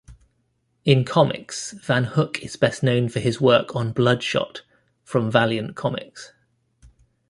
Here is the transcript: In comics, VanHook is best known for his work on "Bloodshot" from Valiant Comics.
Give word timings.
In 0.83 1.05
comics, 1.05 1.75
VanHook 1.75 2.39
is 2.39 2.55
best 2.55 2.81
known 2.81 3.07
for 3.07 3.19
his 3.19 3.39
work 3.39 3.75
on 3.75 3.91
"Bloodshot" 3.91 4.63
from 5.03 5.29
Valiant 5.29 5.75
Comics. 5.75 6.33